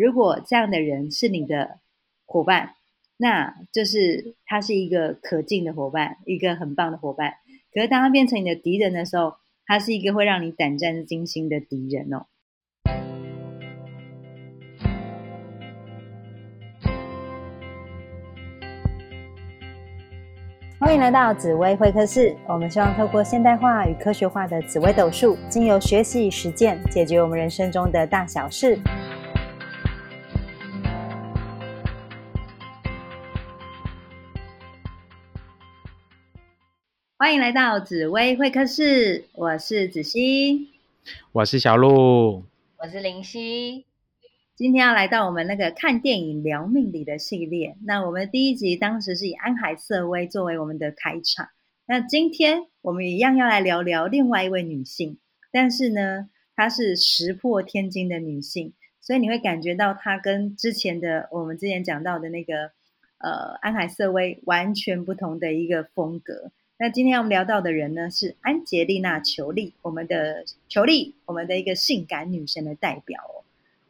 [0.00, 1.80] 如果这样的人是你的
[2.24, 2.74] 伙伴，
[3.16, 7.34] 那就是他是一个可敬的伙伴，一个很棒的伙伴。
[7.74, 9.34] 可是当他变成你的敌人的时候，
[9.66, 12.26] 他是一个会让你胆战惊心的敌人哦。
[20.78, 22.36] 欢迎来到紫薇会客室。
[22.46, 28.78] 我们希望透过现代化与科学化的紫薇斗数，经由学习与实践，解决我们人生中的大小事。
[37.20, 40.68] 欢迎来到紫薇会客室，我是子熙，
[41.32, 42.44] 我是小鹿，
[42.78, 43.84] 我是林夕。
[44.54, 47.76] 今天要来到我们那个看电影聊命理的系列。
[47.84, 51.48] 那我们第一集当时是以安海瑟薇作为我们的开场。
[51.86, 55.18] 那今天我们一样要来聊聊另外一位女性，
[55.50, 62.70] 但是呢，她是石破天惊的女性，所以你会感觉到她跟之前的我们之前讲到的那个
[63.18, 66.52] 呃安海瑟薇完全不同的一个风格。
[66.80, 73.42] 那今天我们聊到的人呢，是安杰丽娜·裘丽，我们的裘丽，我们的一个性感女神的代表哦。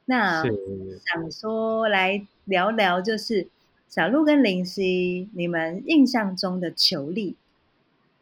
[0.06, 3.48] 那想说来聊聊，就是
[3.89, 7.36] 小鹿跟林夕，你们印象中的裘丽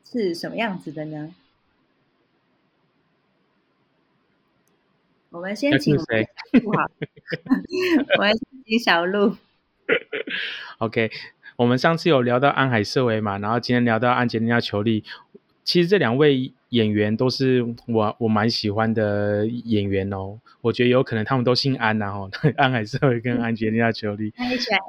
[0.05, 1.33] 是什么样子的呢？
[5.31, 6.29] 我们先请谁？
[6.75, 6.91] 好，
[8.19, 9.37] 我们 请小鹿。
[10.79, 11.13] OK，
[11.57, 15.05] 我们上次有聊到安海瑟薇嘛，然后今天聊到安吉丽娜·裘丽，
[15.65, 16.53] 其实这两位。
[16.71, 24.81] 演员都是我我蛮喜欢的演员哦，我觉得有可能他们都姓安然后安海瑟薇跟安吉丽娜·裘丽，安喜欢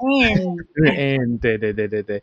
[0.95, 2.22] Anne，对对对对对。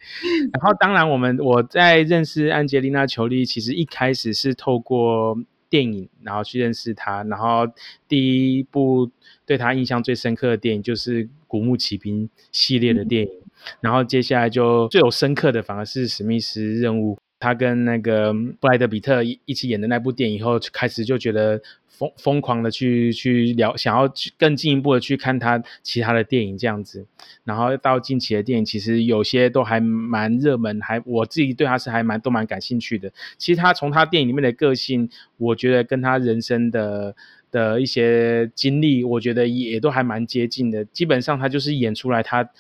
[0.53, 5.39] 然后当然我们我在认识安吉丽娜·裘丽，其实一开始是透过
[5.71, 7.69] 电影然后去认识她，然后
[8.09, 9.09] 第一部
[9.47, 13.31] 对她印象最深刻的电影就是《古墓奇兵》系列的电影，
[13.81, 17.15] 然后接下来就最有深刻的反而是《史密斯任务》。
[17.41, 27.05] 他跟那个布莱德比特一一起演的那部电影以后，开始就觉得疯疯狂的去去聊，想要去更进一步的去看他其他的电影这样子。
[27.43, 33.13] 然后到近期的电影，其实有些都还蛮热门，还我自己对他是还蛮都蛮感兴趣的。
[33.37, 37.15] 其实他从他电影里面的个性，我觉得跟他人生的。
[37.51, 40.85] 的一些经历，我觉得也都还蛮接近的。
[40.87, 42.51] 基本上他就是演出来他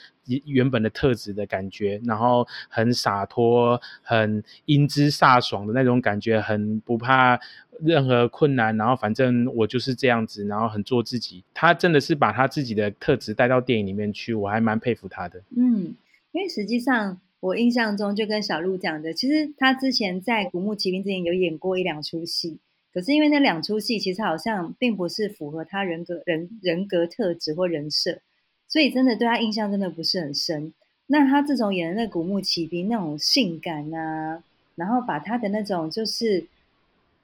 [0.45, 7.39] 原本的特质的感觉，然后很洒脱、很英姿飒爽的那种感觉，很不怕
[7.81, 11.45] 任何困难，然后反正我就是这样子，然后很做自己。
[11.53, 15.43] 他真的是把他自己的特质带到电影里面去，我还蛮佩服他的。
[15.57, 15.95] 嗯，
[16.33, 22.59] 因为实际上我印象中就跟小鹿讲的，其实他之前在《古墓奇兵》之前有演过一两出戏。
[22.93, 28.21] 可是因为那两出戏其实好像并不是符合他人格人人格特质或人设，
[28.69, 30.72] 所以真的对他印象真的不是很深。
[31.06, 34.42] 那他自从演的那《古墓奇兵》那种性感啊，
[34.75, 36.47] 然后把他的那种就是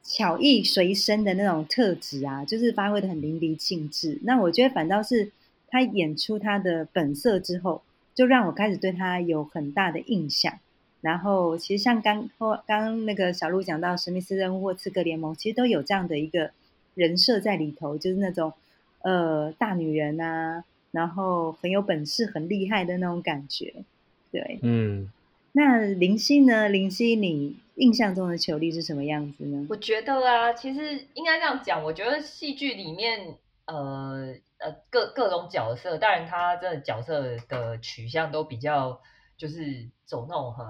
[0.02, 4.18] 巧艺随身的那种特质啊，就是发挥的很淋漓尽致。
[4.22, 5.32] 那我觉得反倒是
[5.68, 7.82] 他演出他的本色之后，
[8.14, 10.58] 就让我开始对他有很大的印象。
[11.00, 12.28] 然后，其实像刚
[12.66, 16.50] 刚那个小鹿讲到《史密斯任务》或《刺客联盟》，其实都有这样的一个
[16.94, 18.52] 人设在里头，就是那种
[19.00, 23.84] 呃大女人啊，然后很有本事、很厉害的那种感觉。
[24.30, 25.10] 对，嗯。
[25.52, 26.68] 那林夕呢？
[26.68, 29.66] 林夕，你印象中的裘力是什么样子呢？
[29.68, 33.36] 我觉得啊，其实应该这样讲，我觉得戏剧里面
[33.66, 39.00] 呃呃各各种角色，当然他这角色的取向都比较。
[39.40, 40.66] 就是走那种很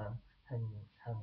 [0.46, 0.60] 很
[1.02, 1.16] 很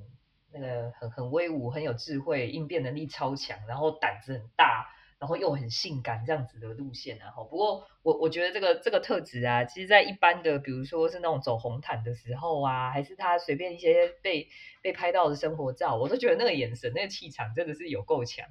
[0.52, 4.90] 那个很很威武、很有智慧、应变能力超强，然后胆子很大，
[5.20, 7.18] 然后又很性感这样子的路线。
[7.18, 14.48] 然后，不过我我觉得这个这个特质啊，其实在一般的，比如说是那种走红毯的时候啊，还是他随便一些被
[14.82, 18.48] 被拍到的生活照，我都觉得那个眼神、那个气场真的是有够强。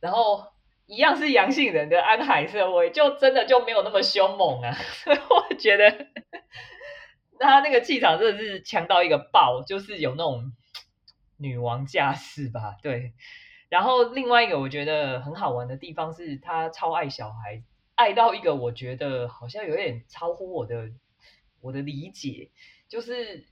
[0.00, 0.44] 然后
[0.86, 4.76] 一样是阳性人的安海社会，就真的就没有那么凶猛啊。
[5.06, 6.08] 我觉得。
[7.38, 10.52] 那他那个气场真的是强到一个爆，就是有那种
[11.36, 12.76] 女王架势吧？
[12.82, 13.12] 对。
[13.68, 17.62] 然后另外一个我觉得很好玩的地方是，他超爱小孩，
[17.94, 20.90] 爱到一个我觉得好像有点超乎我的
[21.60, 22.50] 我的理解。
[22.88, 23.46] 就是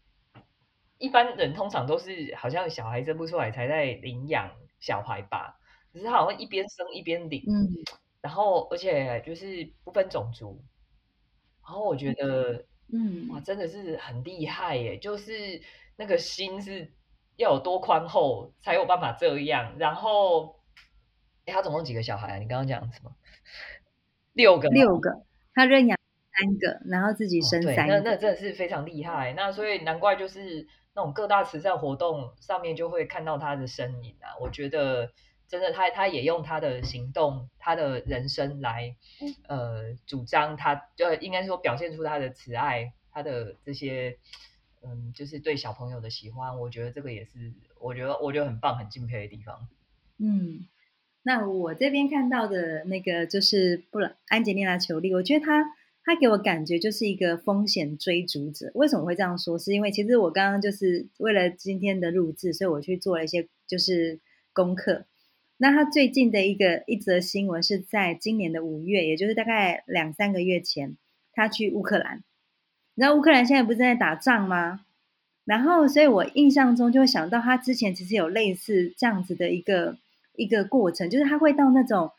[0.99, 4.50] 一般人通常都是好像小孩生不出来才在领养
[4.81, 5.58] 小孩吧，
[5.93, 7.69] 可是他好像一边生一边领，嗯。
[8.20, 10.64] 然后而且就是不分种族，
[11.62, 12.67] 然后我觉得。
[12.93, 14.99] 嗯，哇，真的是很厉害耶！
[14.99, 15.62] 就是
[15.96, 16.93] 那个心是
[17.36, 19.76] 要有多宽厚，才有办法这样。
[19.78, 20.60] 然后，
[21.46, 22.36] 他总共几个小孩啊？
[22.38, 23.14] 你刚刚讲什么？
[24.32, 25.25] 六个，六个。
[25.54, 25.96] 他认养
[26.32, 29.32] 三个，然后自己生三个，那那真的是非常厉害。
[29.34, 34.34] 那所以难怪就是那种各大慈善活动上面就会看到他的身影啊。
[34.40, 35.12] 我觉得
[35.46, 38.96] 真的，他他也用他的行动，他的人生来
[39.46, 44.19] 呃主张他，就应该说表现出他的慈爱，他的这些
[44.84, 46.60] 嗯，就是对小朋友的喜欢。
[46.60, 49.69] 我觉得这个也是，我觉得我觉得很棒，很敬佩的地方。
[50.19, 50.66] 嗯。
[51.26, 55.64] 那我这边看到的那个就是布朗安吉丽娜·裘丽，我觉得她
[56.04, 58.70] 她给我感觉就是一个风险追逐者。
[58.75, 59.58] 为什么会这样说？
[59.58, 64.20] 是因为其实我刚刚就是为了今天的录制，所以我去做了一些就是
[64.52, 65.06] 功课。
[65.56, 70.98] 那他最近的一个一则新闻是在今年的五月，也就是大概两三个月前，
[71.32, 72.22] 他去乌克兰。
[72.94, 74.81] 你知道乌克兰现在不是在打仗吗？
[75.44, 79.96] 然后，所以我印象中就会想到他之前其实有类似这样子的一个。
[80.37, 82.11] 一个过程，就是他会到那种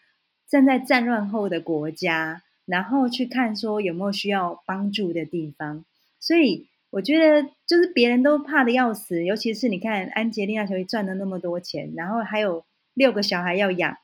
[0.47, 5.83] 正在战乱后的国家，然后去看说有没有需要帮助的地方。
[6.17, 12.63] 所以我觉得，就是别人都怕的要死，尤其是你看安杰丽娜·裘丽赚了那么多钱，然后还有
[12.93, 13.97] 六个小孩要养。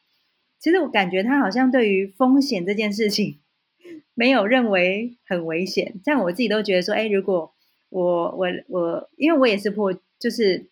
[0.59, 3.39] 其实我感觉他好像对于风险这件事情
[4.13, 5.95] 没有认为很危险。
[6.03, 7.53] 像我自己都觉得说，哎，如果
[7.89, 10.69] 我我我，因为我也是破，就是。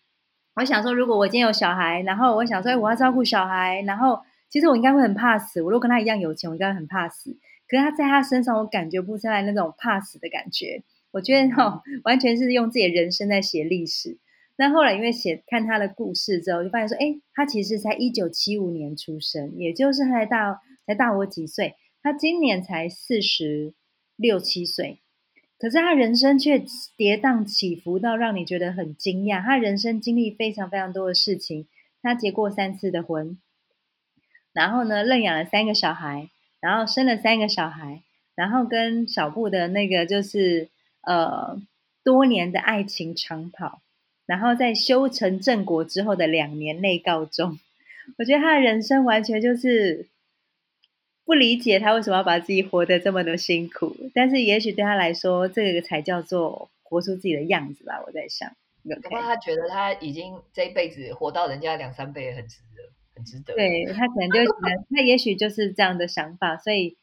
[0.56, 4.18] 我想说，如果我今天有小孩，然后我想说，我要照顾小孩，然后
[4.50, 5.62] 其实我应该会很怕死。
[5.62, 7.38] 我如果跟他一样有钱，我应该很怕死。
[7.68, 10.82] 可是他在他身上，我感觉不出来那种怕死的感觉。
[11.12, 14.18] 我觉得哈，完全是用自己的人生在写历史。
[14.56, 21.76] 那后来因为写看他的故事之后，就发现说，哎，他其实才一九七五年出生，也就是他才大才大我几岁。
[22.02, 23.74] 他今年才四十
[24.16, 24.98] 六七岁。
[25.58, 26.64] 可是他人生却
[26.96, 29.42] 跌宕起伏到让你觉得很惊讶。
[29.42, 31.68] 他人生经历非常非常多的事情。
[32.00, 33.38] 他结过三次的婚，
[34.54, 36.30] 然后呢，认养了三个小孩，
[36.60, 38.02] 然后生了三个小孩，
[38.34, 40.70] 然后跟小布的那个就是
[41.02, 41.60] 呃
[42.02, 43.82] 多年的爱情长跑，
[44.24, 47.58] 然后在修成正果之后的两年内告终。
[48.16, 50.08] 我觉得他的人生完全就是。
[51.30, 58.02] 不理解他为什么要把自己活得这么的辛苦，但是也许对他来说，这个才叫做活出自己的样子吧。
[58.04, 58.50] 我在想，
[58.82, 62.82] 恐怕他觉得他已经这一辈子活到人家两三倍，很值得，
[63.14, 63.54] 很值得。
[63.54, 66.96] 对他可能就觉得，他也许就是这样的想法，所以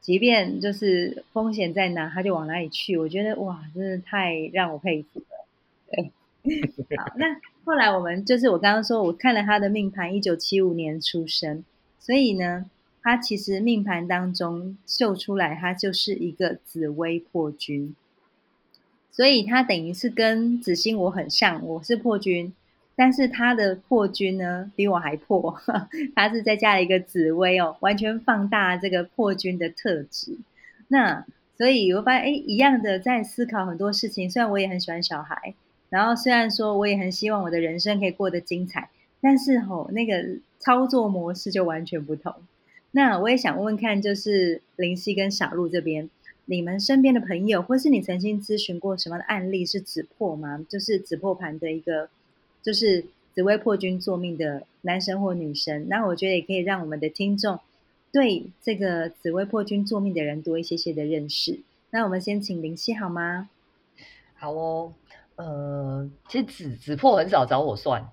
[0.00, 2.96] 即便就是风险在哪，他就往哪里去。
[2.96, 5.26] 我觉得哇，真的太让我佩服了。
[5.90, 6.12] 对，
[6.96, 7.26] 好，那
[7.64, 11.64] 后来我们就是我刚刚说，我看了他的命盘，一九七五年出生，
[11.98, 12.70] 所以呢。
[13.08, 17.96] 他其实命盘当中秀出来，他就是一个紫薇破军，
[19.10, 22.52] 所以他等于是跟紫星我很像，我是破军，
[22.94, 25.58] 但是他的破军呢比我还破，
[26.14, 30.36] 他是再加了一个紫薇哦，完全放大这个破军的特质。
[30.88, 31.24] 那
[31.56, 34.30] 所以我发现，哎，一样的在思考很多事情。
[34.30, 35.54] 虽然我也很喜欢小孩，
[35.88, 38.90] 然后虽然说我也很希望我的人生可以过得精彩，
[39.22, 42.34] 但是吼那个操作模式就完全不同。
[42.90, 46.08] 那我也想问问看，就是林夕跟小鹿这边，
[46.46, 50.64] 你们身边的朋友，或是你曾经咨询过什么的案例是紫破吗？
[50.70, 52.08] 就是紫破盘的一个，
[52.62, 53.04] 就是
[53.34, 55.86] 紫薇破军作命的男生或女生。
[55.88, 57.60] 那我觉得也可以让我们的听众
[58.10, 61.60] 对这个紫薇破军作命的人多一些些的认识。
[61.90, 63.50] 那我们先请林夕好吗？
[64.34, 64.94] 好哦，
[65.36, 68.08] 呃，其实紫紫破很少找我算，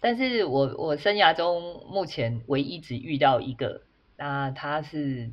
[0.00, 3.82] 但是我我生涯中目前唯一只遇到一个。
[4.24, 5.32] 那他是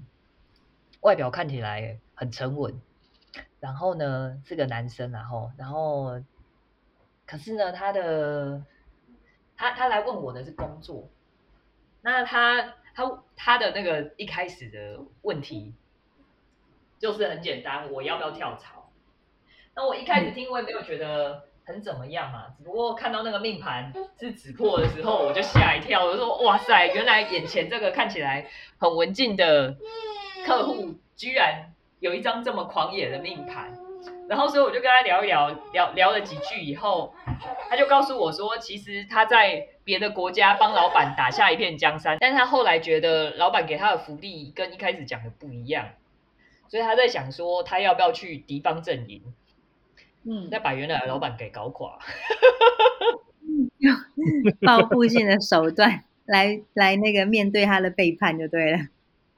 [1.01, 2.81] 外表看起来很沉稳，
[3.60, 6.24] 然后呢是个男生，然后然后
[7.27, 8.65] 可是呢他的
[9.55, 11.08] 他他来问我的是工作，
[12.01, 15.75] 那他他他的那个一开始的问题
[16.98, 18.89] 就是很简单，我要不要跳槽？
[19.75, 21.48] 那我一开始听我也没有觉得。
[21.69, 22.45] 很怎么样嘛？
[22.57, 28.47] 只不过看到那个命盘是紫破的时候，我就吓一跳，我就说：“哇塞，原来眼前这个看起来
[28.79, 29.77] 很文静的
[30.43, 33.71] 客户，居然有一张这么狂野的命盘。”
[34.27, 37.13] 然后，所以我就跟他聊一聊，聊聊了几句以后，
[37.69, 45.89] 他就告诉我说：“其实他在别的国家帮老板打下一片江山，但是他后来觉得老板给他的福利跟一开始讲的不一样，
[46.67, 49.21] 所以他在想说，他要不要去敌方阵营。”
[50.23, 51.97] 嗯，再把原来的老板给搞垮，
[53.77, 53.95] 用
[54.65, 58.79] 报复性的手段 来来那个面对他的背叛就对了。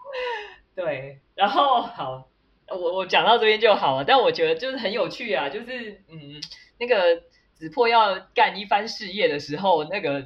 [0.75, 2.27] 对，然后好，
[2.67, 4.03] 我我讲到这边就好了。
[4.03, 6.41] 但我觉得就是很有趣啊，就是嗯，
[6.79, 7.23] 那个
[7.53, 10.25] 子破要干一番事业的时候，那个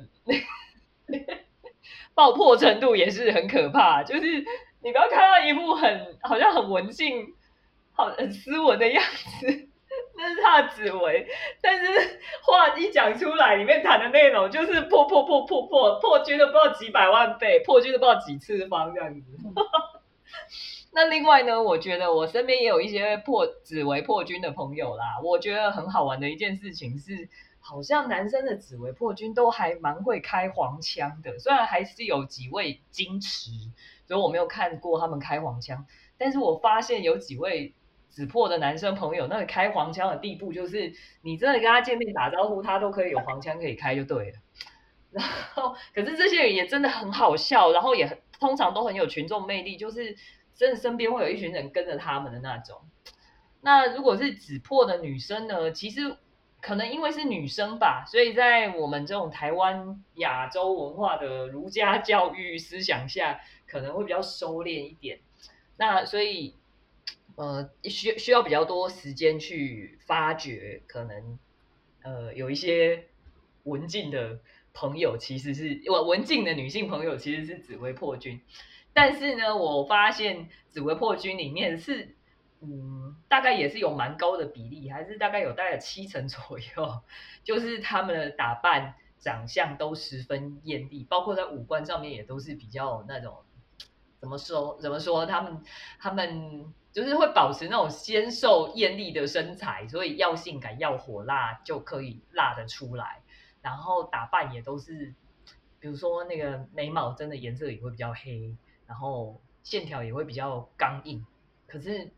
[2.14, 4.46] 爆破程度也是很可怕，就是。
[4.84, 7.34] 你不要看到一副很好像很文静、
[7.94, 9.04] 好很斯文的样
[9.42, 9.65] 子，
[10.18, 11.28] 那是他的紫薇。
[11.62, 19.22] 但是话一讲出来，里面谈的内容就是破破破破破破军的不知道几百万倍，破军的不知道几次方这样子。
[20.92, 25.20] 那另外呢，我觉得我身边也有一些破紫薇破军的朋友啦。
[25.22, 27.28] 我觉得很好玩的一件事情是，
[27.60, 33.52] 好像男生的紫薇破军都还蛮会开黄腔的，虽然还是有几位矜持，
[34.08, 35.86] 所以我没有看过他们开黄腔。
[36.18, 37.74] 但是我发现有几位
[38.16, 44.38] 紫破的男生朋友，那个开黄腔的地步，就是你真的跟他见面打招呼，他都可以有黄腔可以开就对了。
[45.12, 50.16] 然后，可是这些人也真的很好笑，然后也很通常都很有群众魅力，就是。
[50.58, 52.80] 真的身边会有一群人跟着他们的那种。
[53.60, 55.70] 那如果是紫破的女生呢？
[55.74, 56.16] 其实
[56.62, 65.20] 可能因为是女生吧，所以在我们这种台湾亚洲文化的儒家教育思想下，可能会比较收敛一点。
[65.76, 66.56] 那所以
[67.36, 71.38] 呃，需需要比较多时间去发掘，可能
[72.04, 73.08] 呃有一些
[73.64, 74.40] 文静的
[74.74, 78.42] 朋友其实是文文静的女性朋友其实是紫薇破军。
[78.94, 82.16] 但是呢，我发现紫薇破军里面是，
[82.62, 87.02] 嗯，大概也是有蛮高的比例，还是大概有大概七成左右，
[87.44, 93.44] 就是他们的打扮、长相都十分艳丽，包括在五官上面也都是比较那种，
[94.22, 94.80] 怎么说？
[94.82, 95.26] 怎么说？
[95.26, 95.62] 他们
[96.00, 103.22] 他们就是会保持那种纤瘦艳丽的身材，所以要性感、要火辣就可以辣得出来，
[103.62, 105.14] 然后打扮也都是，
[105.82, 108.56] 比如说那个眉毛真的颜色也会比较黑。
[108.88, 111.26] 然后线条也会比较刚硬，
[111.68, 112.12] 可是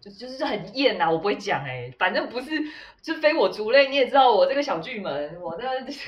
[0.00, 2.50] 就就是很艳呐，我不会讲哎，反正不是
[3.02, 5.64] 就非我族类，你也知道我这个小巨门，我这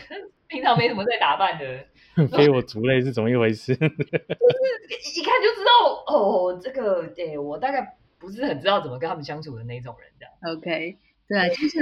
[0.46, 1.86] 平常没什么在打扮的，
[2.32, 3.74] 非我族类是怎么一回事？
[3.76, 10.56] 就是一看就知道哦，这个对我大概不是很知道怎么跟他们相处的那种人这样。
[10.56, 10.96] OK，
[11.28, 11.78] 对啊，就是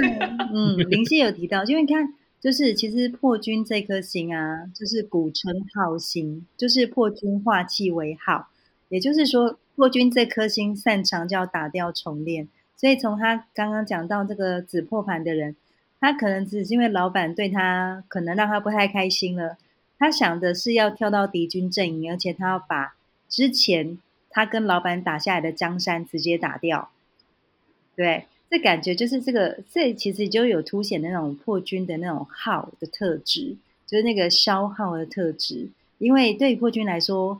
[0.53, 2.13] 嗯，林夕有提到，因为你看。
[2.41, 8.47] 就是其实破军这颗星啊，就是古称耗星，就是破军化气为耗，
[8.87, 12.47] 也就是说破军这颗星擅长叫打掉重练。
[12.77, 15.57] 所以从他刚刚讲到这个紫破盘的人，
[15.99, 19.57] 他可能只是因为老板对他可能让他不太开心了，
[19.99, 22.95] 他想的是要跳到敌军阵营，而且他要把
[23.27, 23.99] 之前
[24.31, 26.89] 他跟老板打下来的江山直接打掉，
[27.95, 28.25] 对。
[28.51, 35.67] 这感觉就是这个，这其实就有凸显那种破军的那种耗的特质，就是那个消耗的特质。
[35.99, 37.39] 因为对于破军来说，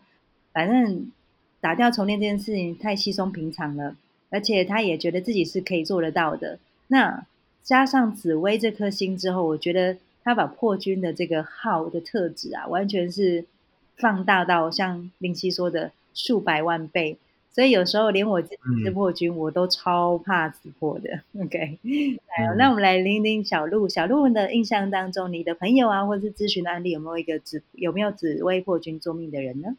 [0.53, 1.11] 反正
[1.59, 3.95] 打掉重练这件事情太稀松平常了，
[4.29, 6.59] 而且他也觉得自己是可以做得到的。
[6.89, 7.25] 那
[7.63, 9.97] 加上紫薇这颗星之后，我觉得
[10.29, 13.45] 他把破军的这个耗的特质啊，完全是
[13.97, 17.17] 放大到像林夕说的数百万倍。
[17.51, 21.21] 所以有时候连我自己是破军，我都超怕紫破的。
[21.43, 21.79] OK，
[22.29, 23.89] 来，那我们来聆听小鹿。
[23.89, 29.75] 小鹿的印象当中，你的朋友啊，或者是咨询的案例，有没有一个紫有没有紫薇破军做命的人呢？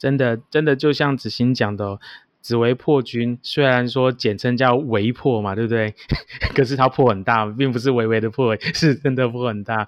[0.00, 2.00] 真的，真的就像子欣讲的。
[2.48, 5.94] 紫薇破军虽然说简称叫微破嘛，对不对？
[6.56, 9.86] 可是它破很大，并不是微微的破， 是真的破很大。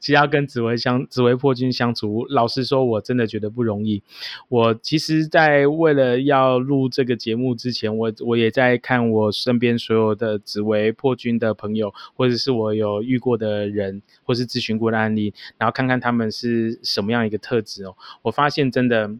[0.00, 4.02] 其实要跟紫薇相紫薇破军相处，老实说，我真的觉得不容易。
[4.48, 17.94] 我其实，在为了要录这个节目之前，我我也在看我身边所有的紫薇破军的朋友，或者是我有遇过的人，或是咨询过的案例，然后看看他们是什么样一个特质哦。
[18.22, 19.10] 我发现真的。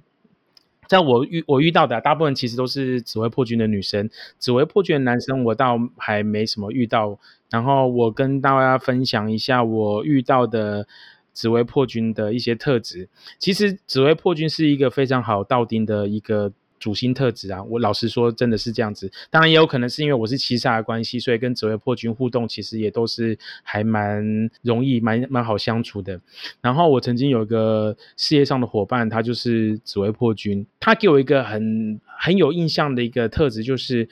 [0.88, 7.16] 在我遇我遇到的大部分其实都是紫薇破军的女生，紫薇破军的男生我倒还没什么遇到。
[7.50, 10.88] 然后我跟大家分享一下我遇到的
[11.32, 13.08] 紫薇破军的一些特质。
[13.38, 16.52] 其实紫薇破军是一个非常好到丁的一个。
[16.78, 19.10] 主星特质啊，我老实说，真的是这样子。
[19.30, 26.20] 当然也有可能是因为我是七煞的关系，所以跟紫薇破军互动其实也都是还蛮容易、蛮蛮好相处的。
[26.60, 34.08] 然后我曾经有一个事业上的伙伴，他就是紫薇破军，他给我一个很很有印象的一个特质，就是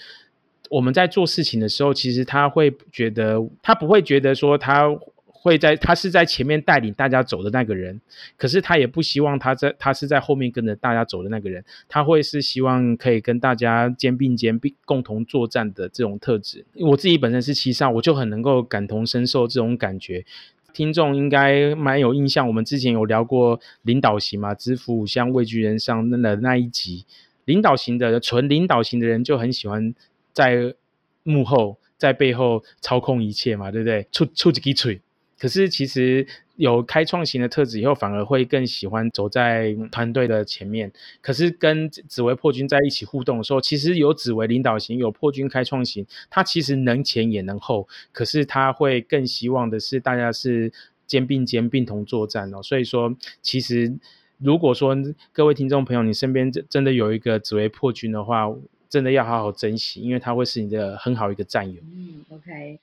[0.70, 4.88] 我们在做事情的时候，其实他会觉得，他不会觉得说他。
[5.46, 8.00] 会在他是在前面带领大家走的那个人，
[8.36, 16.64] 可是他也不希望他在他是在后面跟着大家走的那个人，他会是希望可以跟大家肩并肩并共同作战的这种特质。
[16.80, 20.24] 我自己本身是七少，我就很能够感同身受这种感觉。
[20.72, 27.04] 听众应该蛮有印象，我们之前有聊过领导型嘛，知府五香畏惧人上那的那一集，
[27.44, 29.94] 领导型的纯领导型的人就很喜欢
[30.32, 30.74] 在
[31.22, 34.08] 幕后在背后操控一切嘛，对不对？
[34.10, 35.00] 出出几滴嘴。
[35.38, 36.26] 可是其实
[36.56, 40.90] 有开创型的特质以后，反而会更喜欢走在团队的前面。
[41.20, 47.86] 可是跟紫薇破军在一起互动的时候，其实有紫薇领导型，有破军开创型，他其实能前也能后。
[48.12, 50.72] 可是他会更希望的是大家是
[51.06, 52.62] 肩并肩并同作战哦。
[52.62, 53.94] 所以说，其实
[54.38, 54.96] 如果说
[55.32, 58.50] 各位听众朋友，你身边真真的有一个紫薇破军的话，
[58.88, 61.82] 真的要好好珍惜，因为他会是你的很好一个战友。
[61.82, 62.80] 嗯，OK。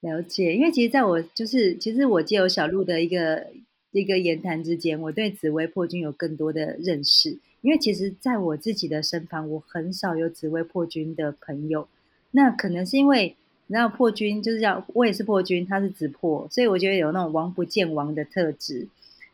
[0.00, 3.48] 了解，因为其实在我就是，其实我借由小鹿的一个
[3.90, 7.38] 一个言谈之间，我对紫薇破军有更多的认识。
[7.62, 11.88] 因为其实在我自己的身旁，我很少有紫薇破军的朋友。
[12.30, 13.34] 那可能是因为，
[13.66, 18.86] 你知道破军就是叫我也是破军，他是紫破，所以我觉得有那种王不见王的特质。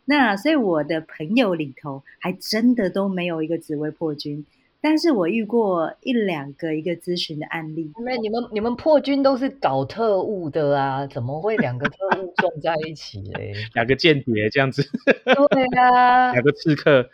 [0.07, 4.47] 那所以我的朋友里头，还真的都没有一个紫薇破军。
[4.85, 13.55] 但是我遇过一两个一个咨询的案例，因为你们你们破军都是搞特务的啊，怎么会两个特务撞在一起嘞？
[13.73, 14.83] 两个间谍这样子，
[15.25, 17.09] 对啊，两个刺客，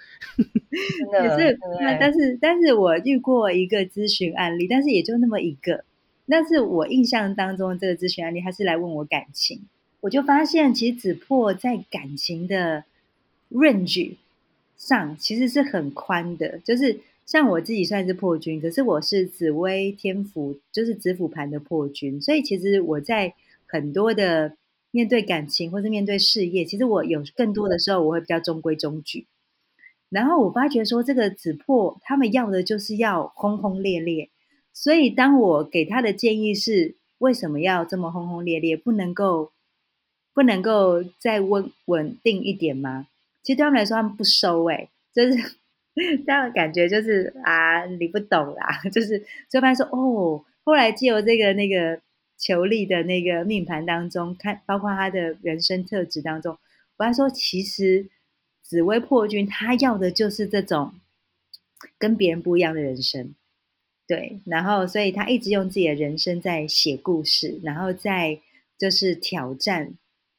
[1.23, 1.57] 也是。
[2.01, 5.85] 但是但是我遇过一个咨询案例，但是也就那么一个。
[6.29, 9.61] 但是我印象当中这个咨询案例，他是来问我感情，
[10.01, 12.83] 我就发现其实子破在感情的
[13.53, 14.17] range
[14.77, 16.99] 上其实是很宽的，就是。
[17.31, 23.33] 像我自己算是破军，可是我是紫薇天府，就是紫府盘的破军，所以其实我在
[23.69, 24.57] 很多的
[24.91, 29.29] 面对感情或是面对事业，其实我有更多的时候我会比较中规中矩。
[30.09, 34.29] 然后我发觉说，这个紫破他们要的就是要轰轰烈烈，
[34.73, 39.53] 所以当我给他的建议是为什么要这么轰轰烈烈，不能够
[40.35, 43.07] 不能够再稳稳定一点吗？
[43.45, 45.60] 其实对他们来说，他们不收哎，就是。
[46.27, 52.01] 这样感觉就是啊，你不懂啦， 就是就发现说哦，后来借由这个那个
[52.39, 56.59] 球力的那个命盘当中看，包括他的人生特质当中，
[56.97, 58.09] 我还说其实
[58.63, 60.95] 紫薇破军他要的就是这种
[61.99, 63.35] 跟别人不一样的人生，
[64.07, 68.41] 对，然后所以他一直用自己的人生在写故事，然后在
[68.79, 69.95] 就是挑战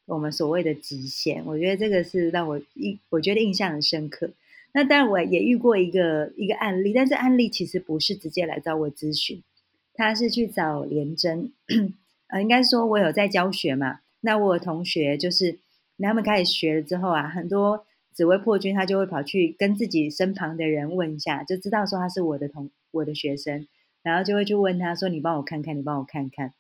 [0.06, 4.32] 我们所谓的极限，我觉得这个是让我印我觉得印象很深刻。
[4.74, 9.44] 那当然，我也遇过一个一个案例，但是案例其实不是直接来找我咨询，
[9.94, 11.52] 他是去找廉贞，
[12.28, 14.00] 呃，应该说我有在教学嘛。
[14.22, 15.60] 那我同学就是
[15.98, 23.68] 他们开始学了之后啊，很多紫薇破军他就会跑去跟自己身旁的人问一下，就知道说他是我的同我的学生，
[24.04, 26.54] 然后就会去问他说：“你帮我看看，你帮我看看。”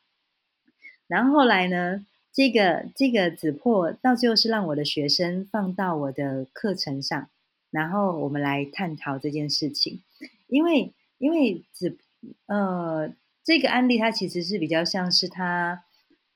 [1.07, 7.29] 然后后来呢，这个这个紫破到最后是让我的学生放到我的课程上。
[7.71, 10.01] 然后我们来探讨这件事情，
[10.47, 11.97] 因为因为只
[12.45, 13.13] 呃
[13.45, 15.85] 这个案例它其实是比较像是他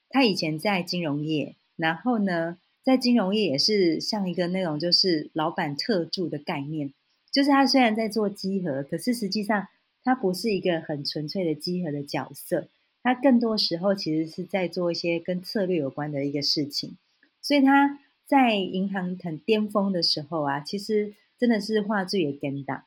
[0.09, 6.93] 他以前在金融业，然后呢在金融业也是像一个那种就是老板特助的概念，
[7.29, 9.67] 就是他虽然在做集合，可是实际上
[10.05, 12.69] 他不是一个很纯粹的集合的角色，
[13.03, 16.95] 他更多时候其实是在做一些跟策略有关的一个事情，
[17.41, 21.13] 所以他在银行很巅峰的时候啊，其实。
[21.37, 22.83] 真的是话剧也跟到，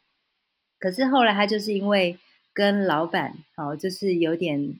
[0.78, 2.18] 可是后来他就是因为
[2.54, 4.78] 跟老板哦，就是有点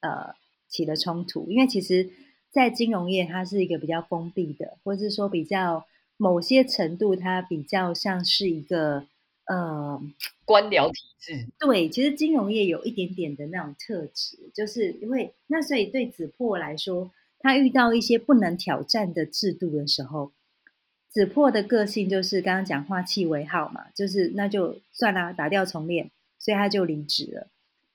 [0.00, 0.34] 呃
[0.68, 1.48] 起了冲突。
[1.48, 2.10] 因为其实，
[2.50, 9.06] 在金融业，它是一个比较封闭的，或者是说比较某些程度，它比较像是一个
[9.46, 10.02] 呃
[10.44, 11.46] 官僚体制。
[11.60, 20.32] 对，其实金融业有一点点的那种特质，就是因为那所以对子破来说，他遇到一些不能挑战的制度的时候。
[21.16, 27.46] 子破的个性就是刚刚讲话气为号嘛，就是那就算啦，打掉重练，所以他就离职了。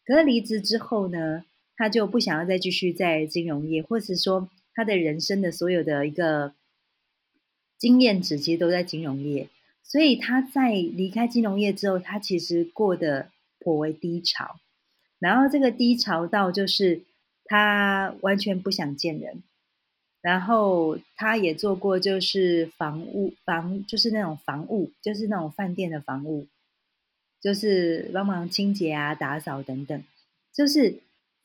[0.03, 6.55] 可是离职之后呢，他就不想要再继续在金融业，或是说他的人生的所有的一个
[7.77, 9.47] 经验值其实都在金融业，
[9.83, 13.29] 所以他在离开金融业之后，他其实过得
[13.59, 14.59] 颇为低潮。
[15.19, 17.03] 然后这个低潮到就是
[17.45, 19.43] 他完全不想见人。
[20.21, 26.45] 然后他也做过，就是房屋房，就是那种房屋，就是那种饭店的房屋，
[27.41, 30.03] 就是帮忙清洁啊、打扫等等，
[30.53, 30.99] 就是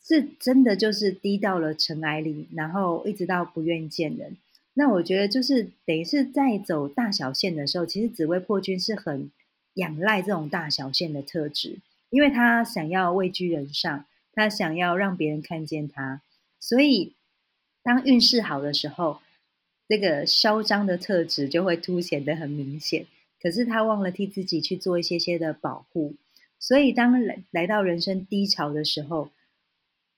[0.04, 4.36] 是真的就是低到了尘埃里，然后一直到不愿见人。
[4.74, 9.30] 那我觉得就是等于是在走大小线的时候，其实紫薇破军是很
[9.72, 11.78] 仰赖这种大小线的特质，
[12.10, 16.20] 因为他想要位居人上，他想要让别人看见他，
[16.60, 17.14] 所以。
[17.87, 19.20] 当运势好的时候，
[19.87, 23.07] 这个嚣张的特质就会凸显的很明显。
[23.40, 26.14] 可是他忘了替自己去做一些些的保护，
[26.59, 29.31] 所以当来来到人生低潮的时候，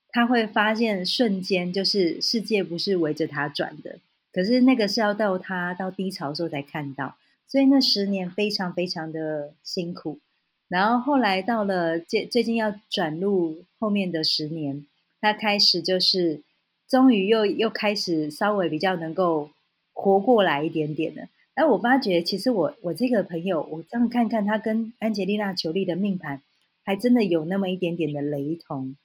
[0.09, 3.99] 他会发现瞬间就是世界不是围着他转的。
[4.33, 10.21] 可是那个是要到他到低潮的时候才看到，所以那十年非常非常的辛苦。
[10.69, 14.87] 然后后来到了最最近要转入后面的十年，
[15.21, 16.41] 他开始就是
[16.88, 19.51] 终于又又开始稍微比较能够
[19.92, 21.29] 活过来一点点了。
[21.55, 26.40] 然后我发觉，其实我我这个朋友，我这样看看他跟安吉丽娜·裘丽的命盘，
[26.85, 28.96] 还真的有那么一点点的雷同。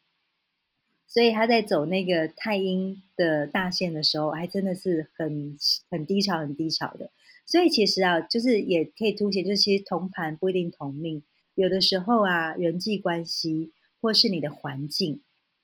[1.08, 5.58] 所以他在走那个太阴的大线的时候，还真的是很
[5.90, 7.12] 很低潮、很低潮的。
[7.46, 11.24] 所以其实啊，就是也可以凸显，就是其实同盘不一定同命。
[11.56, 15.22] 有的时候啊，人际关系或是你的环境，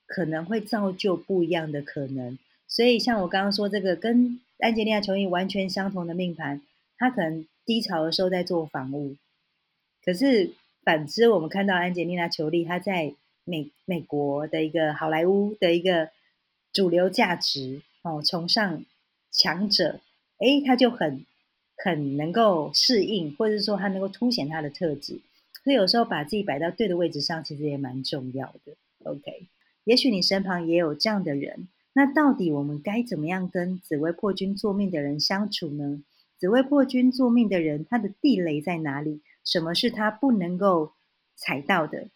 [0.10, 2.38] 可能会造就不一样的可能。
[2.68, 6.62] 所以像我刚刚说这个跟安吉丽娜·裘丽完全相同的命盘，
[6.98, 9.16] 他可能低潮的时候在做房屋，
[10.04, 10.52] 可是
[10.84, 13.14] 反之，我们看到安吉丽娜·裘丽她在。
[13.46, 16.12] 美美国的一个好莱坞的一个
[16.72, 18.86] 主流价值哦，崇尚
[19.32, 20.02] 强者，
[20.38, 21.26] 哎，他就很
[21.76, 25.20] 很能够适应，或者说他能够凸显他的特质。
[25.64, 28.74] 所以有时候把自己摆到对的位置上，其实也蛮重要的。
[29.04, 29.48] OK，
[29.90, 36.04] 也许你身旁也有这样的人，那到底我们该怎么样跟紫薇破军做命的人相处呢？
[36.38, 39.22] 紫薇破军做命的人，他的地雷在哪里？
[39.44, 40.92] 什么是他不能够
[41.36, 42.08] 踩到的？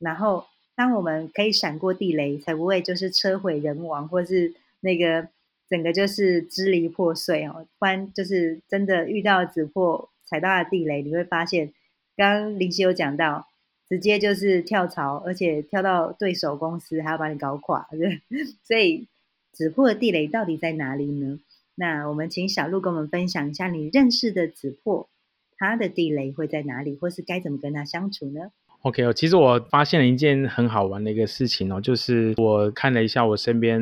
[0.00, 0.46] 然后。
[0.78, 5.26] 当我们可以闪过地雷，才不会就是车毁人亡，或是那个
[5.70, 7.66] 整个就是支离破碎哦。
[7.78, 11.72] 不然就是真的遇到子破踩到的地雷，你会发现，
[12.14, 13.48] 刚刚林夕有讲到，
[13.88, 17.88] 直接就是跳槽，而且跳到对手公司，还要把你搞垮。
[18.64, 19.06] 所以
[19.52, 21.40] 子破的地雷到底在哪里呢？
[21.74, 25.08] 那我们请小鹿跟我们分享一下，你认识的子破，
[25.56, 28.50] 他的地雷会在哪里，或是该怎么跟他相处呢
[28.86, 33.80] ？OK 哦，其实我发现了一件很好玩的一个事情哦，就是我看了一下我身边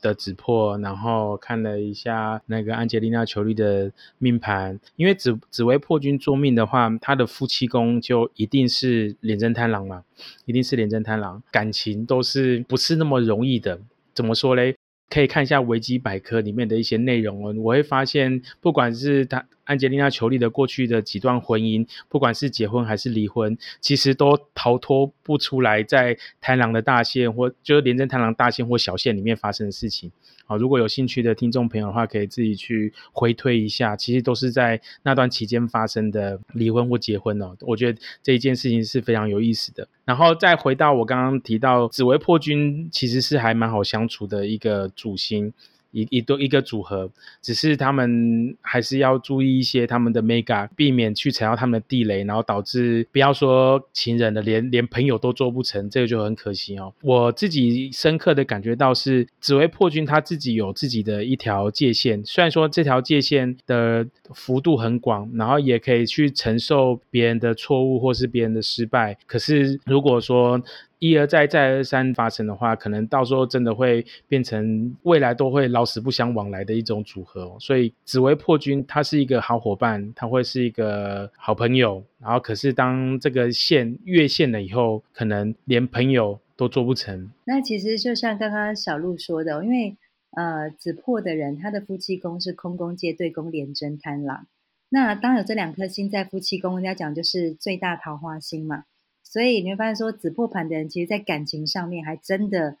[0.00, 10.04] 的紫破，然后看了一下那个安吉丽娜·裘丽的命盘，因为紫紫薇破军做命的话，他的夫妻宫就一定是廉贞贪狼嘛，
[10.46, 13.78] 一定是廉贞贪狼，感情都是不是那么容易的。
[14.14, 14.74] 怎么说嘞？
[15.10, 19.46] 可以看一下维基百科里面的一些内容哦，我会发现，不管是他。
[19.68, 30.10] 安吉丽娜·裘丽的过去的几段婚姻，不管是结婚还是离婚，其实都逃脱不出来在贪狼的大线或就是廉政贪狼大线或小线里面发生的事情。
[30.48, 37.54] 啊，如果有兴趣的听众朋友的话，可以自己去回推一下，其实都是在那段期间发生的离婚或结婚哦。
[37.60, 39.86] 我觉得这一件事情是非常有意思的。
[40.04, 45.52] 然后再回到我刚刚提到紫薇破军，其实是还蛮好相处的一个主星。
[45.90, 56.92] 一一对一个组合，只是他们还是要注意一些他们的 mega，避免去踩到他们的地雷，然后导致不要说情人的，连连朋友都做不成，这个就很可惜哦。
[57.02, 70.62] 我自己深刻的感觉到是紫薇破军他自己有自己的一条界限，虽然说这条界限的幅度很广，然后也可以去承受别人的错误或是别人的失败，可是如果说。
[70.98, 77.56] 一而再，再而三发生的话，可能到时候真的会变成未来都会老死不相往来的一种组合。
[77.60, 82.02] 所以紫薇破军他是一个好伙伴，他会是一个好朋友。
[82.20, 87.30] 然后可是当这个线越线了以后，可能连朋友都做不成。
[87.44, 89.96] 那其实就像刚刚小鹿说的，因为
[90.32, 94.46] 呃紫破的人，他的夫妻宫是空宫借对宫廉贞贪狼。
[94.90, 98.84] 那当有这两颗星在夫妻宫，人家讲就是最大桃花星嘛。
[99.30, 102.78] 所以你会发现，说紫破盘的人，其实在感情上面还真的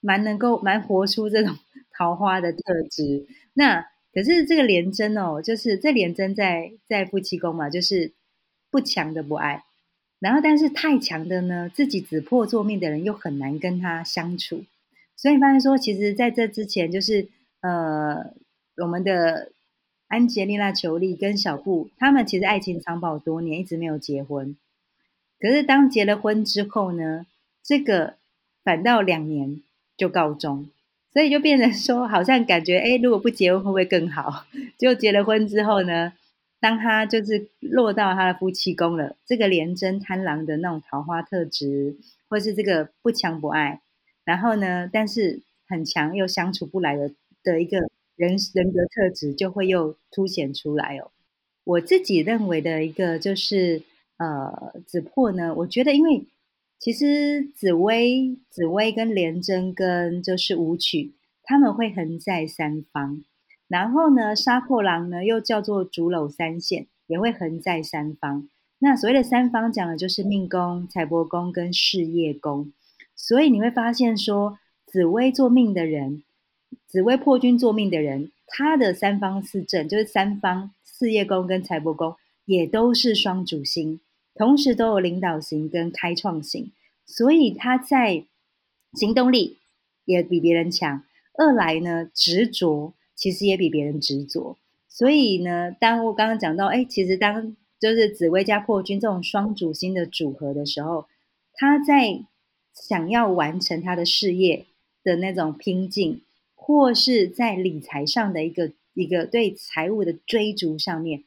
[0.00, 1.56] 蛮能够蛮活出这种
[1.92, 3.26] 桃花的特质。
[3.54, 3.84] 那
[4.14, 8.12] 可是这个廉贞哦，就是这廉贞在在夫妻宫嘛，就是
[8.70, 9.64] 不强的不爱，
[10.20, 14.64] 然后但是太强的呢，自己紫破做命的人又很难跟他相处。
[15.16, 17.26] 所以你发现说，其实在这之前，就是
[17.60, 18.34] 呃，
[18.76, 19.50] 我们的
[20.06, 24.56] 安吉丽娜·裘丽跟小布，他们其实爱情长跑多年，一直没有结婚。
[25.40, 27.24] 可是当结了婚之后呢，
[27.62, 28.14] 这个
[28.64, 29.62] 反倒两年
[29.96, 30.68] 就告终，
[31.12, 34.46] 所以就变成说，好像感觉，哎，如果不结婚会不会更好？
[34.76, 36.12] 就结了婚之后呢，
[36.60, 41.96] 当他就是落到他的夫妻宫了，这个廉贞贪狼的那种桃花特质，
[42.28, 43.80] 或是这个不强不爱，
[44.24, 47.12] 然后呢，但是很强又相处不来的
[47.44, 47.78] 的一个
[48.16, 51.12] 人人格特质，就会又凸显出来哦。
[51.62, 53.82] 我自己认为的一个就是。
[54.18, 55.54] 呃，紫破呢？
[55.54, 56.26] 我觉得，因为
[56.78, 63.24] 其实紫薇、紫薇跟廉贞跟就是舞曲，他们会横在三方。
[63.68, 68.48] 然后呢，杀破狼呢又叫做竹篓三线，也会横在三方。
[68.78, 72.72] 那所谓的三方讲的就是命宫、财帛宫跟事业宫。
[73.14, 76.22] 所以你会发现说，紫薇做命的人，
[76.86, 84.00] 紫薇破军做命的人，他的三方四正就是三方事业宫跟财帛宫也都是双主星，
[84.38, 86.70] 同时都有领导型跟开创型，
[87.04, 88.24] 所以他在
[88.92, 89.58] 行动力
[90.04, 91.02] 也比别人强。
[91.36, 94.56] 二来呢，执着其实也比别人执着。
[94.88, 101.06] 所以呢，当我刚刚讲到，哎，其实当就是紫薇加破军这种双主星的组合的时候，
[101.54, 102.22] 他在
[102.72, 104.66] 想要完成他的事业
[105.02, 106.22] 的那种拼劲，
[106.54, 111.22] 或是在理财上的一个一个对财务的追逐上面，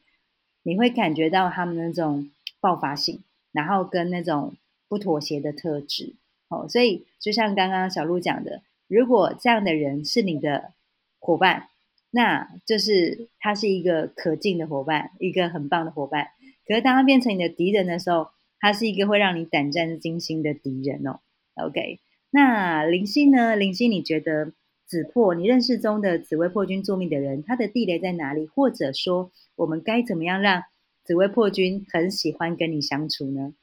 [0.62, 2.30] 你会感觉到他们那种
[2.62, 3.22] 爆发性，
[3.52, 4.54] 然后跟那种
[4.88, 6.14] 不妥协的特质。
[6.48, 10.72] 哦，所以就像刚刚小鹿讲的，如果这样的人是你的
[11.18, 11.68] 伙伴。
[12.14, 16.28] 那就是他是一个可敬的伙伴，一个很棒的伙伴。
[16.66, 18.28] 可是当他变成你的敌人的时候，
[18.60, 21.20] 他是一个会让你胆战惊心的敌人哦。
[21.54, 23.56] OK，那林夕呢？
[23.56, 24.52] 林夕，你觉得
[24.86, 28.46] 紫破你认识中的紫薇破军作命的人，他的地雷在哪里？
[28.46, 30.64] 或者说，我们该怎么样让
[31.04, 33.54] 紫薇破军很喜欢跟你相处呢？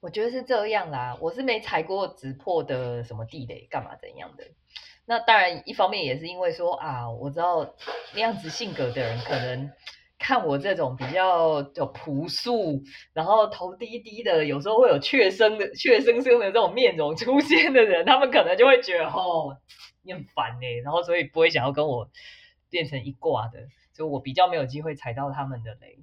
[0.00, 4.44] 我觉得是这样啦，我是没踩过紫破的什么地雷，干嘛怎样的。
[5.04, 7.74] 那当然，一方面也是因为说啊，我知道
[8.14, 9.70] 那样子性格的人，可能
[10.18, 19.58] 看我这种比较就朴素，然后头低低的，有时候会有怯生的、怯生生的这种面容出现的人，他们可能就会觉得哦，
[20.02, 22.08] 你很烦哎，然后所以不会想要跟我
[22.70, 23.66] 变成一挂的，
[24.02, 26.00] 所以我比较没有机会踩到他们的雷。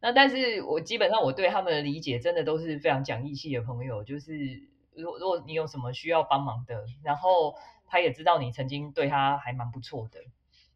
[0.00, 4.62] 那但是我基本上我对他们的理解，真的都是非常讲义气的朋友，就是
[4.94, 7.54] 如如果你有什么需要帮忙的，然后。
[7.92, 10.20] 他也知道你曾经对他还蛮不错的，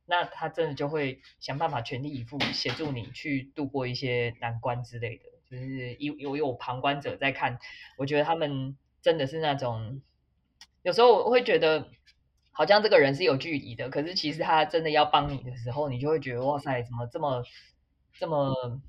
[0.05, 5.27] 那他真的就会想办法全力以赴协助你去度过一些难关之类的。
[5.49, 7.61] 就是有有有旁观者在看，
[7.99, 10.03] 我觉得他们真的是那种，
[10.83, 11.89] 有时候我会觉得
[12.55, 17.45] 好像这个人是有距离的，可是其实他真的要帮你的时候，你就会觉得哇塞，怎么这么
[18.19, 18.81] 这么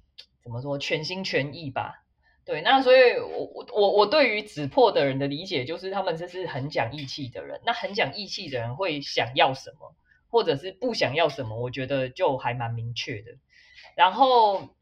[0.41, 2.03] 怎么说全心全意吧。
[2.45, 7.59] 对，那所以，我我我我对于纸破的人的理解就是，他们这是很讲义气的人。
[7.65, 9.95] 那很讲义气的人会想要什么，
[10.29, 13.31] 或者是不想要什么，我觉得就还蛮明确的。
[13.95, 14.75] 然后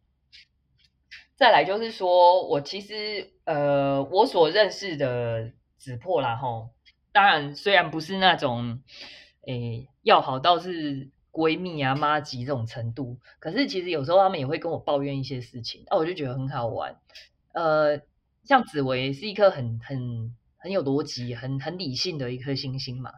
[1.37, 6.71] 再来就是说，我其实呃，我所认识的纸破啦，吼，
[7.13, 8.81] 当然虽然不是那种
[9.47, 16.99] 诶要好到是闺蜜啊、妈级这种程度，可是其实有时候他们也会跟我抱怨一些事情，那我就觉得很好玩。
[17.53, 18.01] 呃，
[18.43, 23.13] 像紫薇是一颗很很很有逻辑、很很理性的一颗星星嘛。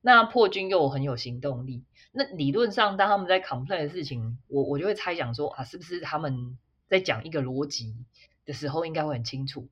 [0.00, 1.84] 那破军又很有行动力。
[2.12, 6.56] 那理论上，当他们在 complain 的事情，我我就会猜想说啊，是不是他们
[6.88, 7.94] 在讲一个逻辑
[8.44, 9.68] 的时候，应该会很清楚。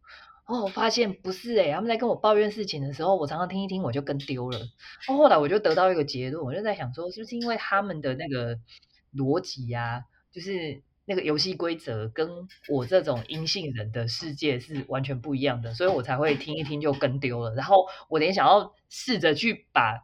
[0.47, 4.59] 哦，我发现不是诶他们在跟我抱怨事情的时候，我常常听一听，我就跟丢了。
[5.09, 8.59] 哦，后来我就得到一个结论，我就在想说，是不是因为他们的那个
[9.15, 10.83] 逻辑呀，就是。
[11.07, 12.27] 那个游戏规则跟
[12.67, 17.55] 我这种阴性人的世界是完全不一样的，所以我才会听一听就跟丢了。
[17.55, 20.03] 然后我连想要试着去把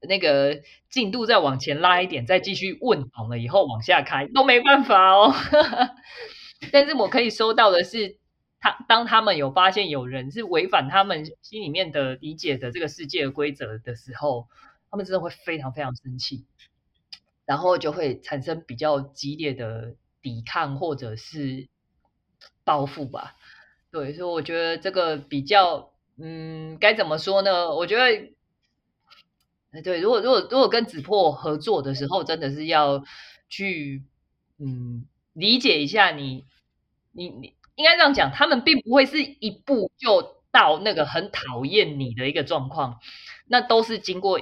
[0.00, 0.60] 那个
[0.90, 5.32] 进度再往前拉一点，再继续问好了以后往下开都没办法哦。
[6.72, 8.16] 但是我可以收到的是，
[8.64, 14.48] 他当他们有发现有人是违反他们心里面的理解的这个世界的规则的时候，
[14.90, 16.46] 他们真的会非常非常生气，
[17.44, 19.94] 然后就会产生比较激烈的。
[20.24, 21.68] 抵抗或者是
[22.64, 23.36] 报复吧，
[23.90, 27.74] 对，所以我觉得这个比较，嗯，该怎么说呢？
[27.74, 27.94] 我觉
[29.70, 33.04] 得，对，如果如果如果跟子破合作的时候，真的是要
[33.50, 34.02] 去，
[34.56, 36.46] 嗯，理解一下你，
[37.12, 42.98] 你你应该这样讲，他们并不会是一步就到那个很讨厌你的一个状况，
[43.48, 44.40] 那都是经过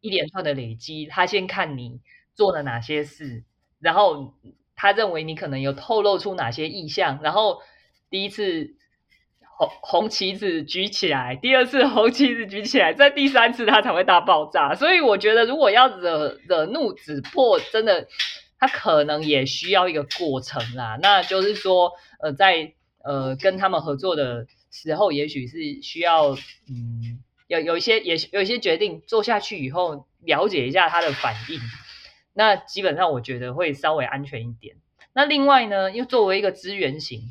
[0.00, 2.00] 一连串的累积，他先看你
[2.34, 3.44] 做了哪些事，
[3.80, 4.34] 然后。
[4.80, 7.60] 他认为你可能有透露出哪些意向，然后
[8.10, 8.76] 第一次
[9.40, 14.76] 红红旗子举起来，第二次红旗子举起来，在第三次他才会大爆炸。
[14.76, 18.06] 所以我觉得，如果要惹惹怒子破，真的
[18.58, 20.98] 他可能也需要一个过程啦。
[21.00, 22.72] 那就是说，呃，在
[23.04, 26.36] 呃跟他们合作的时候，也许是需要
[26.68, 31.60] 嗯有有一些也有一些决定做下去以后，了解一下他的反应。
[32.34, 34.76] 那基本上我觉得会稍微安全一点。
[35.12, 37.22] 那另外呢，又作为一个资源型，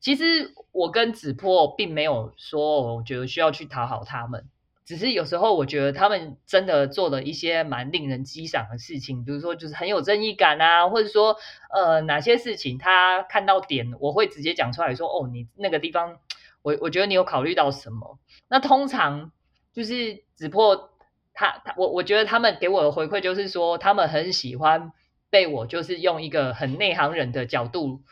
[0.00, 4.46] 其实我跟子破并没有说我觉得需要去讨好他们，
[4.90, 11.36] 只是有时候我觉得他们真的做了一些蛮令人激赏的事情，比如说就是很有正义感啊，或者说
[11.72, 16.16] 呃哪些事情他看到点，我会直接讲出来说哦，你那个地方
[16.62, 18.18] 我我觉得你有考虑到什么。
[18.48, 19.30] 那通常
[19.72, 20.90] 就是子破。
[21.32, 24.92] 他他我我觉得他们给我的回馈就是说，他们很喜欢
[25.30, 28.02] 被我就是用一个很内行人的角度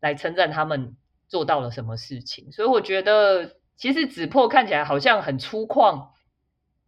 [0.00, 0.96] 来称赞他们
[1.28, 6.08] 做到了什么事情，所以我觉得其实子破看起来好像很粗犷，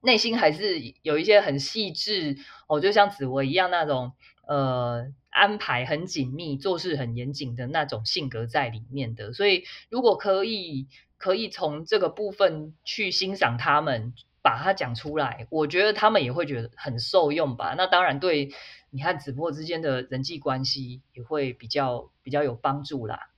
[0.05, 2.37] 内心还是有一些很细致
[2.69, 4.12] 哦，就像紫薇一样那种
[4.47, 10.87] 呃安排很紧密、做事很严谨的那种性格在里面的，所以如果可以
[11.17, 14.12] 可以从这个部分去欣赏他们。
[14.45, 17.75] 把它讲出来，我觉得他们也会觉得很受用吧。
[17.79, 18.53] 那当然，对
[18.90, 23.31] 你和子墨之间的人际关系也会比较比较有帮助啦。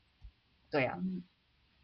[0.68, 0.98] 对啊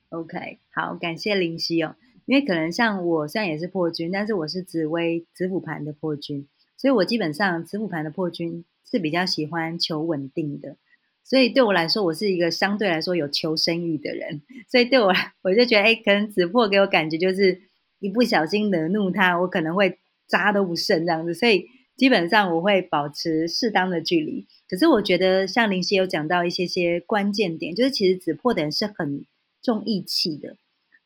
[0.09, 1.95] ，OK，好，感谢林夕哦。
[2.27, 10.77] 因为可能像我虽然也是破军，但是我是紫薇紫府盘的破军，所以我基本上紫府盘的破军是比较喜欢求稳定的。
[11.25, 14.43] 所以对我来说，我是一个相对来说有求生欲的人。
[14.71, 17.63] 所以对我来，我就觉得，哎，可能紫破给我感觉就是。
[18.05, 24.45] 一不小心惹怒他，我可能会渣都不剩这样子，所以基本上我会保持适当的距离。
[24.69, 29.25] 可是我觉得像林夕有讲到一些些关键点，就是其实紫破的人是很
[29.63, 30.57] 重义气的，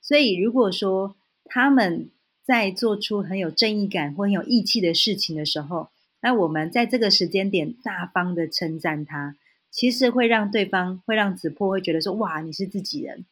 [0.07, 1.17] 所以如果说
[1.47, 2.09] 他们
[2.45, 5.89] 在做出很有正义感或很有义气的事情的时候，
[6.21, 9.35] 那我们在这个时间点大方的称赞他，
[9.69, 13.25] 其实会让对方会让子破会觉得说哇，你是自己人。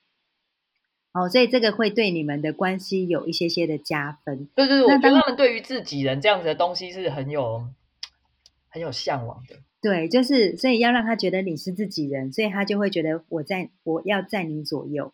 [1.13, 4.49] 哦，所以这个会对你们的关系有一些些的加分。
[4.57, 7.69] 对对对，我觉得他们对于自己人这样子的东西是很有
[8.69, 9.55] 很有向往的。
[9.81, 15.13] 对，就是所以要让他觉得你是自己人，所以他就会觉得我在我要在你左右，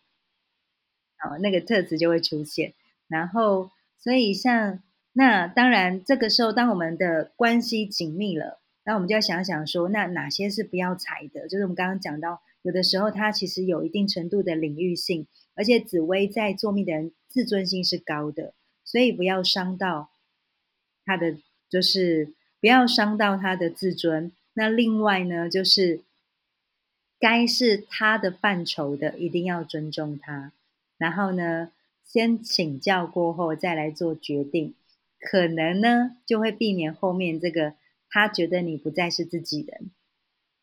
[1.23, 2.73] 哦，那个特质就会出现。
[3.07, 4.81] 然后，所以像
[5.13, 11.47] 那当然，这个时候当我们的关系紧密了，那我们就要想想说，那哪些是不要踩的？
[11.47, 15.27] 就是我们刚刚讲到，有的时候它其实有一定程度的领域性。
[15.53, 18.53] 而且紫薇在做命的人自尊心是高的，
[18.85, 20.09] 所以不要伤到
[21.05, 21.37] 他的，
[21.69, 24.31] 就是不要伤到他的自尊。
[24.53, 26.01] 那另外呢，就是
[27.19, 30.53] 该是他的范畴的，一定要尊重他。
[31.01, 31.71] 然后呢，
[32.05, 34.75] 先请教过后再来做决定，
[35.19, 37.73] 可能呢就会避免后面这个
[38.07, 39.89] 他觉得你不再是自己人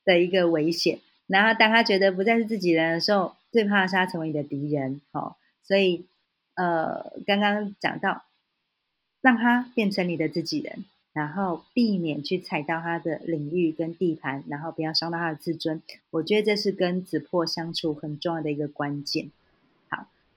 [0.04, 1.00] 的一个危险。
[1.26, 6.06] 然后当他觉得不再是自己人的时候，最怕是他成为你的敌人，好，所以
[6.54, 8.22] 呃，刚刚讲到，
[9.20, 15.82] 让他变成你的自己人，然后避免去踩到他的领域跟地盘，然后不要伤到他的自尊。
[16.10, 19.32] 我觉得这是跟子破相处很重要的一个关键。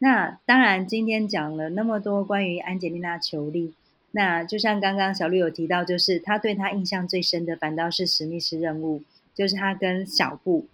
[0.01, 3.73] 那当然今天讲了那么多关于安吉丽娜·裘丽，
[4.11, 9.01] 那就像刚刚小绿有提到，就是他对他印象最深的反倒是史密斯任务，
[9.33, 10.67] 就是他跟小布。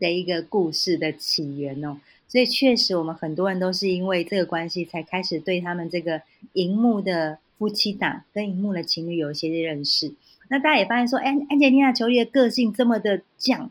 [0.00, 6.20] 的一个故事的起源哦，所以确实我们很多人都是因为这个关系才开始对他们这个
[6.54, 10.12] 荧幕的夫妻档跟荧幕的情侣有一些认识。
[10.48, 13.68] 那大家也发现说，哎，安吉丽娜·裘丽的个性这么的犟，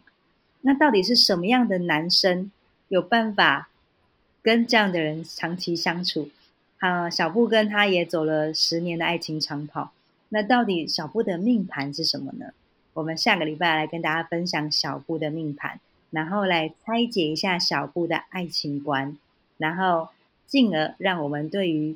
[0.62, 2.50] 那到底是什么样的男生
[2.88, 3.70] 有办法
[4.44, 6.30] 跟这样的人长期相处？
[6.78, 9.92] 啊，小布跟他也走了十年的爱情长跑，
[10.30, 12.54] 那到底小布的命盘是什么呢？
[12.94, 15.80] 我们下个礼拜来跟大家分享小布的命盘。
[16.12, 19.18] 然后来拆解一下小布的爱情观，
[19.58, 20.10] 然后
[20.46, 21.96] 进而让我们对于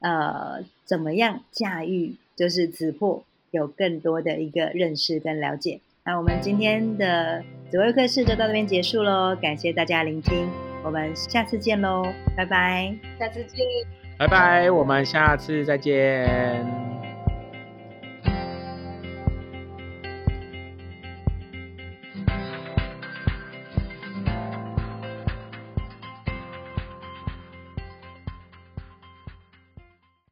[0.00, 5.78] 呃怎么样驾驭就是子破有更多的一个认识跟了解。
[6.02, 10.50] 那我们今天的紫薇课室就到这边结束喽，感谢大家聆听，
[10.86, 12.04] 我们下次见喽，
[12.36, 13.66] 拜拜，下次见，
[14.16, 16.85] 拜拜，我们下次再见。